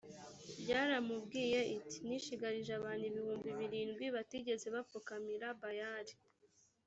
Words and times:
b 0.65 0.65
yaramubwiye 0.71 1.59
iti 1.77 1.97
nishigarije 2.07 2.71
abantu 2.79 3.03
ibihumbi 3.09 3.49
birindwi 3.59 4.05
batigeze 4.15 4.67
bapfukamira 4.75 5.47
bayali 5.61 6.13